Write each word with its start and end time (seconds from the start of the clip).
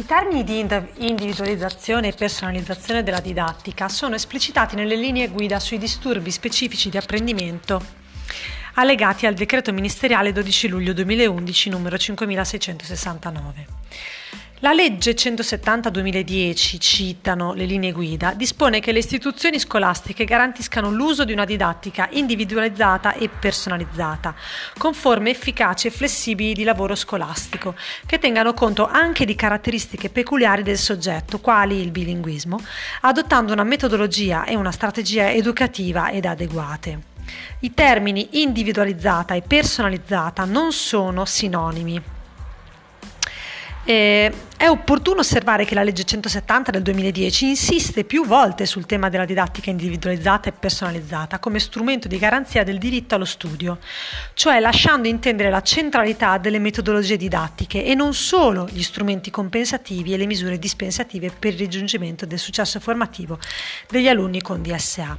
I 0.00 0.06
termini 0.06 0.44
di 0.44 0.66
individualizzazione 1.06 2.08
e 2.08 2.12
personalizzazione 2.14 3.02
della 3.02 3.20
didattica 3.20 3.86
sono 3.90 4.14
esplicitati 4.14 4.74
nelle 4.74 4.96
linee 4.96 5.28
guida 5.28 5.60
sui 5.60 5.76
disturbi 5.76 6.30
specifici 6.30 6.88
di 6.88 6.96
apprendimento 6.96 7.84
allegati 8.76 9.26
al 9.26 9.34
decreto 9.34 9.74
ministeriale 9.74 10.32
12 10.32 10.68
luglio 10.68 10.94
2011 10.94 11.68
numero 11.68 11.98
5669. 11.98 13.66
La 14.62 14.74
legge 14.74 15.14
170-2010, 15.14 16.78
citano 16.78 17.54
le 17.54 17.64
linee 17.64 17.92
guida, 17.92 18.34
dispone 18.34 18.80
che 18.80 18.92
le 18.92 18.98
istituzioni 18.98 19.58
scolastiche 19.58 20.26
garantiscano 20.26 20.90
l'uso 20.90 21.24
di 21.24 21.32
una 21.32 21.46
didattica 21.46 22.08
individualizzata 22.10 23.14
e 23.14 23.30
personalizzata, 23.30 24.34
con 24.76 24.92
forme 24.92 25.30
efficaci 25.30 25.86
e 25.86 25.90
flessibili 25.90 26.52
di 26.52 26.64
lavoro 26.64 26.94
scolastico, 26.94 27.74
che 28.04 28.18
tengano 28.18 28.52
conto 28.52 28.86
anche 28.86 29.24
di 29.24 29.34
caratteristiche 29.34 30.10
peculiari 30.10 30.62
del 30.62 30.76
soggetto, 30.76 31.38
quali 31.38 31.80
il 31.80 31.90
bilinguismo, 31.90 32.60
adottando 33.00 33.54
una 33.54 33.64
metodologia 33.64 34.44
e 34.44 34.56
una 34.56 34.72
strategia 34.72 35.32
educativa 35.32 36.10
ed 36.10 36.26
adeguate. 36.26 37.00
I 37.60 37.72
termini 37.72 38.42
individualizzata 38.42 39.32
e 39.32 39.40
personalizzata 39.40 40.44
non 40.44 40.70
sono 40.72 41.24
sinonimi. 41.24 42.02
Eh, 43.84 44.32
è 44.60 44.68
opportuno 44.68 45.20
osservare 45.20 45.64
che 45.64 45.74
la 45.74 45.82
legge 45.82 46.04
170 46.04 46.70
del 46.70 46.82
2010 46.82 47.48
insiste 47.48 48.04
più 48.04 48.26
volte 48.26 48.66
sul 48.66 48.84
tema 48.84 49.08
della 49.08 49.24
didattica 49.24 49.70
individualizzata 49.70 50.50
e 50.50 50.52
personalizzata 50.52 51.38
come 51.38 51.58
strumento 51.58 52.08
di 52.08 52.18
garanzia 52.18 52.62
del 52.62 52.76
diritto 52.76 53.14
allo 53.14 53.24
studio, 53.24 53.78
cioè 54.34 54.60
lasciando 54.60 55.08
intendere 55.08 55.48
la 55.48 55.62
centralità 55.62 56.36
delle 56.36 56.58
metodologie 56.58 57.16
didattiche 57.16 57.82
e 57.86 57.94
non 57.94 58.12
solo 58.12 58.68
gli 58.70 58.82
strumenti 58.82 59.30
compensativi 59.30 60.12
e 60.12 60.18
le 60.18 60.26
misure 60.26 60.58
dispensative 60.58 61.30
per 61.30 61.54
il 61.54 61.60
raggiungimento 61.60 62.26
del 62.26 62.38
successo 62.38 62.80
formativo 62.80 63.38
degli 63.88 64.08
alunni 64.08 64.42
con 64.42 64.60
DSA. 64.60 65.16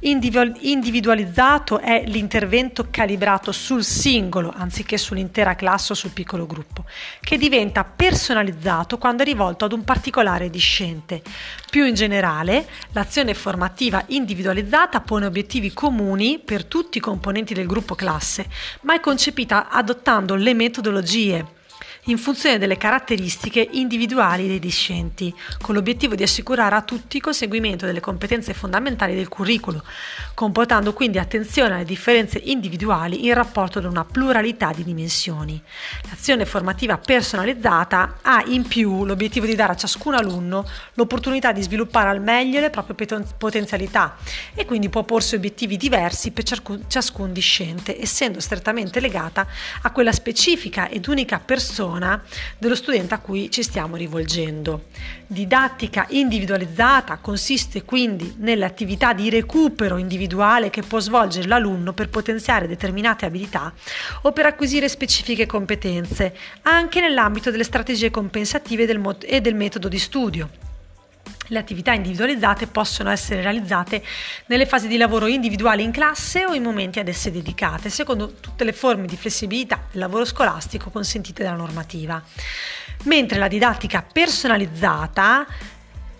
Individualizzato 0.00 1.78
è 1.78 2.04
l'intervento 2.04 2.88
calibrato 2.90 3.52
sul 3.52 3.84
singolo 3.84 4.52
anziché 4.54 4.98
sull'intera 4.98 5.54
classe 5.54 5.92
o 5.92 5.96
sul 5.96 6.10
piccolo 6.10 6.44
gruppo, 6.44 6.84
che 7.22 7.38
diventa 7.38 7.84
personalizzato 7.84 8.80
utilizzato 8.82 8.98
quando 8.98 9.22
è 9.22 9.26
rivolto 9.26 9.64
ad 9.64 9.72
un 9.72 9.84
particolare 9.84 10.50
discente. 10.50 11.22
Più 11.70 11.84
in 11.84 11.94
generale, 11.94 12.68
l'azione 12.92 13.34
formativa 13.34 14.02
individualizzata 14.08 15.00
pone 15.00 15.26
obiettivi 15.26 15.72
comuni 15.72 16.38
per 16.38 16.64
tutti 16.64 16.98
i 16.98 17.00
componenti 17.00 17.54
del 17.54 17.66
gruppo 17.66 17.94
classe, 17.94 18.46
ma 18.82 18.94
è 18.94 19.00
concepita 19.00 19.68
adottando 19.70 20.34
le 20.34 20.54
metodologie 20.54 21.60
in 22.06 22.18
funzione 22.18 22.58
delle 22.58 22.76
caratteristiche 22.76 23.68
individuali 23.72 24.48
dei 24.48 24.58
discenti, 24.58 25.32
con 25.60 25.72
l'obiettivo 25.72 26.16
di 26.16 26.24
assicurare 26.24 26.74
a 26.74 26.82
tutti 26.82 27.16
il 27.16 27.22
conseguimento 27.22 27.86
delle 27.86 28.00
competenze 28.00 28.54
fondamentali 28.54 29.14
del 29.14 29.28
curriculum, 29.28 29.80
comportando 30.34 30.94
quindi 30.94 31.20
attenzione 31.20 31.74
alle 31.74 31.84
differenze 31.84 32.40
individuali 32.42 33.26
in 33.26 33.34
rapporto 33.34 33.78
ad 33.78 33.84
una 33.84 34.04
pluralità 34.04 34.72
di 34.74 34.82
dimensioni. 34.82 35.62
L'azione 36.08 36.44
formativa 36.44 36.98
personalizzata 36.98 38.18
ha 38.22 38.42
in 38.46 38.66
più 38.66 39.04
l'obiettivo 39.04 39.46
di 39.46 39.54
dare 39.54 39.74
a 39.74 39.76
ciascun 39.76 40.14
alunno 40.14 40.66
l'opportunità 40.94 41.52
di 41.52 41.62
sviluppare 41.62 42.08
al 42.08 42.20
meglio 42.20 42.58
le 42.58 42.70
proprie 42.70 43.06
potenzialità 43.38 44.16
e 44.54 44.64
quindi 44.64 44.88
può 44.88 45.04
porsi 45.04 45.36
obiettivi 45.36 45.76
diversi 45.76 46.32
per 46.32 46.42
ciascun 46.88 47.32
discente, 47.32 48.00
essendo 48.00 48.40
strettamente 48.40 48.98
legata 48.98 49.46
a 49.82 49.90
quella 49.92 50.10
specifica 50.10 50.88
ed 50.88 51.06
unica 51.06 51.38
persona 51.38 51.90
persona 51.92 52.22
dello 52.58 52.74
studente 52.74 53.14
a 53.14 53.18
cui 53.18 53.50
ci 53.50 53.62
stiamo 53.62 53.96
rivolgendo. 53.96 54.84
Didattica 55.26 56.06
individualizzata 56.10 57.18
consiste 57.18 57.84
quindi 57.84 58.34
nelle 58.38 58.64
attività 58.64 59.12
di 59.12 59.30
recupero 59.30 59.96
individuale 59.96 60.70
che 60.70 60.82
può 60.82 61.00
svolgere 61.00 61.48
l'alunno 61.48 61.92
per 61.92 62.08
potenziare 62.08 62.66
determinate 62.66 63.26
abilità 63.26 63.72
o 64.22 64.32
per 64.32 64.46
acquisire 64.46 64.88
specifiche 64.88 65.46
competenze, 65.46 66.34
anche 66.62 67.00
nell'ambito 67.00 67.50
delle 67.50 67.64
strategie 67.64 68.10
compensative 68.10 68.84
e 69.20 69.40
del 69.40 69.54
metodo 69.54 69.88
di 69.88 69.98
studio. 69.98 70.71
Le 71.52 71.58
attività 71.58 71.92
individualizzate 71.92 72.66
possono 72.66 73.10
essere 73.10 73.42
realizzate 73.42 74.02
nelle 74.46 74.64
fasi 74.64 74.88
di 74.88 74.96
lavoro 74.96 75.26
individuale 75.26 75.82
in 75.82 75.90
classe 75.90 76.46
o 76.46 76.54
in 76.54 76.62
momenti 76.62 76.98
ad 76.98 77.08
esse 77.08 77.30
dedicate, 77.30 77.90
secondo 77.90 78.36
tutte 78.40 78.64
le 78.64 78.72
forme 78.72 79.06
di 79.06 79.18
flessibilità 79.18 79.78
del 79.90 80.00
lavoro 80.00 80.24
scolastico 80.24 80.88
consentite 80.88 81.42
dalla 81.42 81.56
normativa. 81.56 82.22
Mentre 83.02 83.38
la 83.38 83.48
didattica 83.48 84.02
personalizzata 84.02 85.46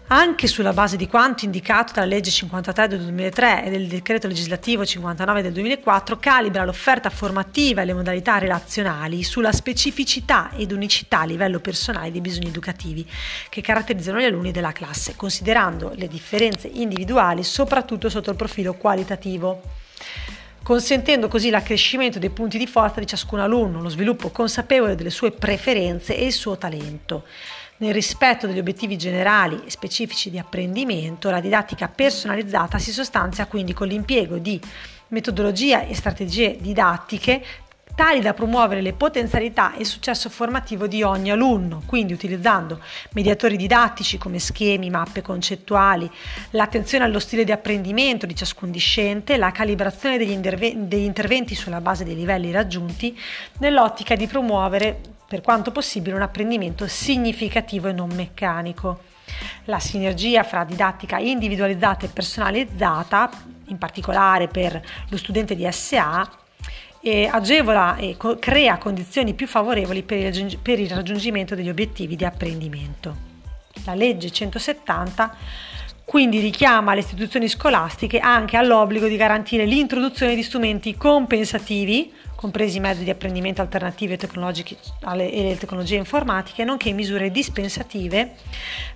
anche 0.08 0.46
sulla 0.46 0.72
base 0.72 0.96
di 0.96 1.06
quanto 1.08 1.44
indicato 1.44 1.94
dalla 1.94 2.06
legge 2.06 2.30
53 2.30 2.88
del 2.88 3.00
2003 3.00 3.64
e 3.64 3.70
del 3.70 3.86
decreto 3.86 4.26
legislativo 4.26 4.84
59 4.84 5.42
del 5.42 5.52
2004, 5.52 6.18
calibra 6.18 6.64
l'offerta 6.64 7.08
formativa 7.08 7.82
e 7.82 7.84
le 7.86 7.94
modalità 7.94 8.38
relazionali 8.38 9.22
sulla 9.22 9.52
specificità 9.52 10.50
ed 10.54 10.72
unicità 10.72 11.20
a 11.20 11.24
livello 11.24 11.60
personale 11.60 12.10
dei 12.10 12.20
bisogni 12.20 12.48
educativi 12.48 13.08
che 13.48 13.60
caratterizzano 13.62 14.20
gli 14.20 14.24
alunni 14.24 14.52
della 14.52 14.72
classe, 14.72 15.16
considerando 15.16 15.92
le 15.94 16.08
differenze 16.08 16.68
individuali 16.68 17.42
soprattutto 17.42 18.10
sotto 18.10 18.30
il 18.30 18.36
profilo 18.36 18.74
qualitativo 18.74 19.62
consentendo 20.62 21.26
così 21.28 21.50
l'accrescimento 21.50 22.18
dei 22.18 22.30
punti 22.30 22.56
di 22.56 22.66
forza 22.66 23.00
di 23.00 23.06
ciascun 23.06 23.40
alunno, 23.40 23.82
lo 23.82 23.88
sviluppo 23.88 24.30
consapevole 24.30 24.94
delle 24.94 25.10
sue 25.10 25.32
preferenze 25.32 26.16
e 26.16 26.26
il 26.26 26.32
suo 26.32 26.56
talento. 26.56 27.24
Nel 27.82 27.94
rispetto 27.94 28.46
degli 28.46 28.60
obiettivi 28.60 28.96
generali 28.96 29.60
e 29.66 29.70
specifici 29.70 30.30
di 30.30 30.38
apprendimento, 30.38 31.30
la 31.30 31.40
didattica 31.40 31.88
personalizzata 31.88 32.78
si 32.78 32.92
sostanzia 32.92 33.46
quindi 33.46 33.72
con 33.72 33.88
l'impiego 33.88 34.38
di 34.38 34.60
metodologie 35.08 35.88
e 35.88 35.94
strategie 35.96 36.58
didattiche 36.60 37.44
tali 37.96 38.20
da 38.20 38.34
promuovere 38.34 38.82
le 38.82 38.92
potenzialità 38.92 39.74
e 39.74 39.80
il 39.80 39.86
successo 39.86 40.30
formativo 40.30 40.86
di 40.86 41.02
ogni 41.02 41.32
alunno, 41.32 41.82
quindi 41.84 42.12
utilizzando 42.12 42.80
mediatori 43.14 43.56
didattici 43.56 44.16
come 44.16 44.38
schemi, 44.38 44.88
mappe 44.88 45.20
concettuali, 45.20 46.08
l'attenzione 46.50 47.02
allo 47.02 47.18
stile 47.18 47.42
di 47.42 47.50
apprendimento 47.50 48.26
di 48.26 48.36
ciascun 48.36 48.70
discente, 48.70 49.36
la 49.36 49.50
calibrazione 49.50 50.18
degli, 50.18 50.30
interve- 50.30 50.86
degli 50.86 51.02
interventi 51.02 51.56
sulla 51.56 51.80
base 51.80 52.04
dei 52.04 52.14
livelli 52.14 52.52
raggiunti, 52.52 53.18
nell'ottica 53.58 54.14
di 54.14 54.28
promuovere 54.28 55.00
per 55.32 55.40
quanto 55.40 55.72
possibile 55.72 56.14
un 56.14 56.20
apprendimento 56.20 56.86
significativo 56.86 57.88
e 57.88 57.92
non 57.92 58.10
meccanico. 58.14 59.04
La 59.64 59.78
sinergia 59.78 60.42
fra 60.42 60.62
didattica 60.62 61.16
individualizzata 61.16 62.04
e 62.04 62.10
personalizzata, 62.10 63.30
in 63.68 63.78
particolare 63.78 64.48
per 64.48 64.78
lo 65.08 65.16
studente 65.16 65.56
di 65.56 65.66
SA, 65.72 66.30
eh, 67.00 67.30
agevola 67.32 67.96
e 67.96 68.18
co- 68.18 68.36
crea 68.38 68.76
condizioni 68.76 69.32
più 69.32 69.46
favorevoli 69.46 70.02
per 70.02 70.18
il, 70.18 70.58
per 70.58 70.78
il 70.78 70.90
raggiungimento 70.90 71.54
degli 71.54 71.70
obiettivi 71.70 72.14
di 72.14 72.26
apprendimento. 72.26 73.16
La 73.86 73.94
legge 73.94 74.30
170 74.30 75.34
quindi 76.04 76.40
richiama 76.40 76.92
le 76.92 77.00
istituzioni 77.00 77.48
scolastiche 77.48 78.18
anche 78.18 78.58
all'obbligo 78.58 79.06
di 79.06 79.16
garantire 79.16 79.64
l'introduzione 79.64 80.34
di 80.34 80.42
strumenti 80.42 80.94
compensativi 80.94 82.12
compresi 82.42 82.78
i 82.78 82.80
mezzi 82.80 83.04
di 83.04 83.10
apprendimento 83.10 83.60
alternativi 83.60 84.14
e, 84.14 84.18
le 84.18 85.56
tecnologie 85.56 85.94
informatiche, 85.94 86.64
nonché 86.64 86.90
misure 86.90 87.30
dispensative 87.30 88.34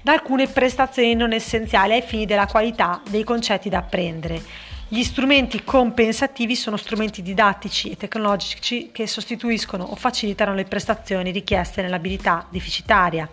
da 0.02 0.14
alcune 0.14 0.48
prestazioni 0.48 1.14
non 1.14 1.32
essenziali 1.32 1.92
ai 1.92 2.02
fini 2.02 2.26
della 2.26 2.48
qualità 2.48 3.00
dei 3.08 3.22
concetti 3.22 3.68
da 3.68 3.78
apprendere. 3.78 4.42
Gli 4.88 5.04
strumenti 5.04 5.62
compensativi 5.62 6.56
sono 6.56 6.76
strumenti 6.76 7.22
didattici 7.22 7.88
e 7.88 7.96
tecnologici 7.96 8.90
che 8.90 9.06
sostituiscono 9.06 9.84
o 9.84 9.94
facilitano 9.94 10.52
le 10.52 10.64
prestazioni 10.64 11.30
richieste 11.30 11.82
nell'abilità 11.82 12.48
deficitaria, 12.50 13.30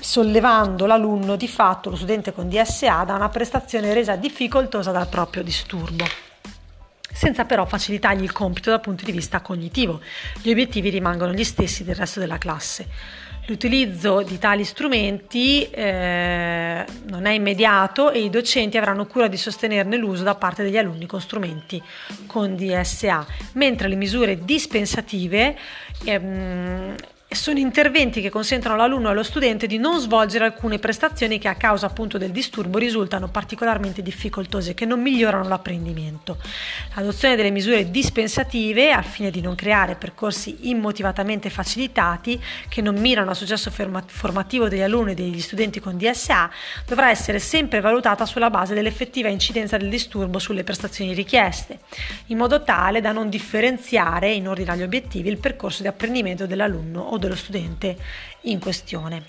sollevando 0.00 0.84
l'alunno 0.86 1.36
di 1.36 1.46
fatto, 1.46 1.90
lo 1.90 1.96
studente 1.96 2.32
con 2.32 2.48
DSA, 2.48 3.04
da 3.04 3.14
una 3.14 3.28
prestazione 3.28 3.94
resa 3.94 4.16
difficoltosa 4.16 4.90
dal 4.90 5.06
proprio 5.06 5.44
disturbo 5.44 6.26
senza 7.18 7.44
però 7.44 7.66
facilitargli 7.66 8.22
il 8.22 8.30
compito 8.30 8.70
dal 8.70 8.80
punto 8.80 9.04
di 9.04 9.10
vista 9.10 9.40
cognitivo. 9.40 10.00
Gli 10.40 10.52
obiettivi 10.52 10.88
rimangono 10.88 11.32
gli 11.32 11.42
stessi 11.42 11.82
del 11.82 11.96
resto 11.96 12.20
della 12.20 12.38
classe. 12.38 12.86
L'utilizzo 13.46 14.22
di 14.22 14.38
tali 14.38 14.62
strumenti 14.62 15.68
eh, 15.68 16.84
non 17.08 17.26
è 17.26 17.32
immediato 17.32 18.12
e 18.12 18.20
i 18.20 18.30
docenti 18.30 18.76
avranno 18.76 19.06
cura 19.06 19.26
di 19.26 19.36
sostenerne 19.36 19.96
l'uso 19.96 20.22
da 20.22 20.36
parte 20.36 20.62
degli 20.62 20.76
alunni 20.76 21.06
con 21.06 21.20
strumenti 21.20 21.82
con 22.26 22.54
DSA, 22.54 23.26
mentre 23.54 23.88
le 23.88 23.96
misure 23.96 24.44
dispensative 24.44 25.56
ehm, 26.04 26.94
sono 27.38 27.58
interventi 27.58 28.20
che 28.20 28.30
consentono 28.30 28.74
all'alunno 28.74 29.08
e 29.08 29.12
allo 29.12 29.22
studente 29.22 29.66
di 29.66 29.78
non 29.78 30.00
svolgere 30.00 30.44
alcune 30.44 30.78
prestazioni 30.78 31.38
che 31.38 31.48
a 31.48 31.54
causa 31.54 31.86
appunto 31.86 32.18
del 32.18 32.32
disturbo 32.32 32.78
risultano 32.78 33.28
particolarmente 33.28 34.02
difficoltose 34.02 34.72
e 34.72 34.74
che 34.74 34.84
non 34.84 35.00
migliorano 35.00 35.48
l'apprendimento. 35.48 36.38
L'adozione 36.94 37.36
delle 37.36 37.50
misure 37.50 37.90
dispensative 37.90 38.90
al 38.90 39.04
fine 39.04 39.30
di 39.30 39.40
non 39.40 39.54
creare 39.54 39.94
percorsi 39.94 40.68
immotivatamente 40.68 41.48
facilitati 41.48 42.42
che 42.68 42.82
non 42.82 42.96
mirano 42.96 43.30
al 43.30 43.36
successo 43.36 43.70
formativo 43.70 44.68
degli 44.68 44.82
alunni 44.82 45.12
e 45.12 45.14
degli 45.14 45.40
studenti 45.40 45.80
con 45.80 45.96
DSA 45.96 46.50
dovrà 46.86 47.10
essere 47.10 47.38
sempre 47.38 47.80
valutata 47.80 48.26
sulla 48.26 48.50
base 48.50 48.74
dell'effettiva 48.74 49.28
incidenza 49.28 49.76
del 49.76 49.88
disturbo 49.88 50.38
sulle 50.40 50.64
prestazioni 50.64 51.14
richieste, 51.14 51.78
in 52.26 52.36
modo 52.36 52.64
tale 52.64 53.00
da 53.00 53.12
non 53.12 53.28
differenziare 53.28 54.32
in 54.32 54.48
ordine 54.48 54.72
agli 54.72 54.82
obiettivi 54.82 55.28
il 55.28 55.38
percorso 55.38 55.82
di 55.82 55.88
apprendimento 55.88 56.46
dell'alunno 56.46 57.00
o 57.00 57.16
dello 57.28 57.36
studente 57.36 57.96
in 58.42 58.58
questione. 58.58 59.22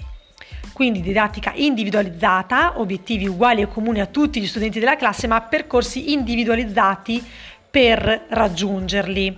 Quindi 0.73 1.01
didattica 1.01 1.51
individualizzata, 1.55 2.79
obiettivi 2.79 3.27
uguali 3.27 3.61
e 3.61 3.67
comuni 3.67 3.99
a 3.99 4.05
tutti 4.05 4.41
gli 4.41 4.47
studenti 4.47 4.79
della 4.79 4.95
classe, 4.95 5.27
ma 5.27 5.41
percorsi 5.41 6.11
individualizzati 6.11 7.23
per 7.69 8.25
raggiungerli 8.29 9.37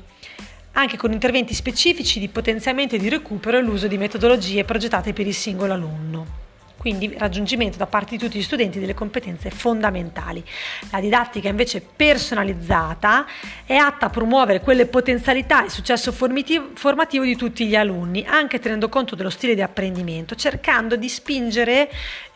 anche 0.74 0.96
con 0.96 1.12
interventi 1.12 1.54
specifici 1.54 2.19
di 2.19 2.30
potenziamento 2.30 2.96
e 2.96 3.00
di 3.00 3.10
recupero 3.10 3.58
e 3.58 3.62
l'uso 3.62 3.88
di 3.88 3.98
metodologie 3.98 4.63
progettate 4.63 5.12
per 5.12 5.28
il 5.28 5.34
singolo 5.34 5.74
alunno 5.74 6.41
quindi 6.81 7.13
raggiungimento 7.16 7.78
da 7.78 7.86
parte 7.86 8.16
di 8.16 8.18
tutti 8.18 8.39
gli 8.39 8.42
studenti 8.42 8.80
delle 8.80 8.95
competenze 8.95 9.51
fondamentali. 9.51 10.44
La 10.89 11.00
didattica 11.00 11.48
invece 11.48 11.80
personalizzata 11.80 13.28
è 13.68 13.75
atta 13.75 14.07
a 14.07 14.10
promuovere 14.10 14.62
quelle 14.62 14.88
potenzialità 14.88 15.63
e 15.63 15.69
successo 15.69 16.12
formativo 16.12 17.24
di 17.24 17.36
tutti 17.36 17.68
gli 17.68 17.75
alunni, 17.75 18.25
anche 18.28 18.57
tenendo 18.57 18.89
conto 18.89 19.13
dello 19.13 19.30
stile 19.30 19.54
di 19.54 19.62
apprendimento, 19.62 20.33
cercando 20.33 20.95
di 20.95 21.07
spingere 21.07 21.88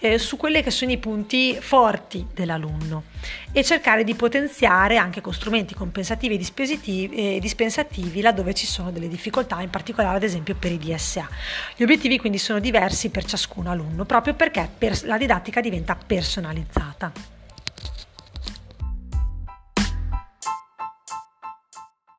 eh, 0.05 0.19
su 0.19 0.37
quelli 0.37 0.61
che 0.61 0.69
sono 0.69 0.91
i 0.91 0.97
punti 0.97 1.57
forti 1.59 2.27
dell'alunno 2.31 3.03
e 3.51 3.63
cercare 3.63 4.03
di 4.03 4.13
potenziare 4.13 4.97
anche 4.97 5.21
con 5.21 5.33
strumenti 5.33 5.73
compensativi 5.73 6.35
e 6.35 7.39
dispensativi 7.39 8.21
laddove 8.21 8.53
ci 8.53 8.67
sono 8.67 8.91
delle 8.91 9.07
difficoltà, 9.07 9.61
in 9.61 9.69
particolare 9.69 10.17
ad 10.17 10.23
esempio 10.23 10.55
per 10.55 10.71
i 10.71 10.77
DSA. 10.77 11.27
Gli 11.75 11.83
obiettivi 11.83 12.19
quindi 12.19 12.37
sono 12.37 12.59
diversi 12.59 13.09
per 13.09 13.25
ciascun 13.25 13.67
alunno, 13.67 14.05
proprio 14.05 14.35
perché 14.35 14.69
la 15.03 15.17
didattica 15.17 15.61
diventa 15.61 15.95
personalizzata. 15.95 17.34